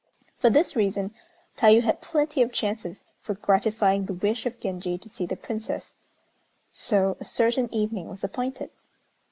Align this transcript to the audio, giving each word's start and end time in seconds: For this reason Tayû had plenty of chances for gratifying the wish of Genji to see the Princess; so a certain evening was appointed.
For 0.39 0.49
this 0.49 0.75
reason 0.75 1.13
Tayû 1.55 1.83
had 1.83 2.01
plenty 2.01 2.41
of 2.41 2.51
chances 2.51 3.03
for 3.19 3.35
gratifying 3.35 4.05
the 4.05 4.15
wish 4.15 4.47
of 4.47 4.59
Genji 4.59 4.97
to 4.97 5.07
see 5.07 5.27
the 5.27 5.35
Princess; 5.35 5.93
so 6.71 7.17
a 7.19 7.23
certain 7.23 7.71
evening 7.71 8.09
was 8.09 8.23
appointed. 8.23 8.71